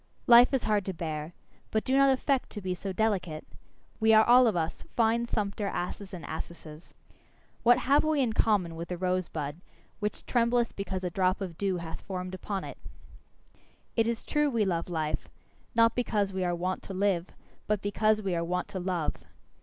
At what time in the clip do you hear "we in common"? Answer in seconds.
8.03-8.75